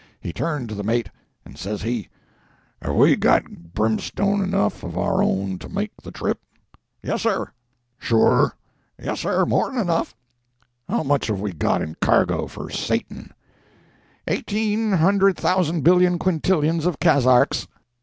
He 0.19 0.33
turned 0.33 0.67
to 0.69 0.73
the 0.73 0.81
mate, 0.83 1.11
and 1.45 1.59
says 1.59 1.83
he— 1.83 2.09
"Have 2.81 2.95
we 2.95 3.15
got 3.15 3.73
brimstone 3.75 4.41
enough 4.41 4.81
of 4.83 4.97
our 4.97 5.21
own 5.21 5.59
to 5.59 5.69
make 5.69 5.91
the 6.01 6.09
trip?" 6.09 6.39
"Yes, 7.03 7.21
sir." 7.21 7.51
"Sure?" 7.99 8.55
"Yes, 8.99 9.19
sir—more 9.19 9.69
than 9.69 9.79
enough." 9.79 10.15
"How 10.89 11.03
much 11.03 11.27
have 11.27 11.39
we 11.39 11.53
got 11.53 11.83
in 11.83 11.97
cargo 12.01 12.47
for 12.47 12.71
Satan?" 12.71 13.31
"Eighteen 14.27 14.93
hundred 14.93 15.37
thousand 15.37 15.83
billion 15.83 16.17
quintillions 16.17 16.87
of 16.87 16.97
kazarks." 16.99 17.67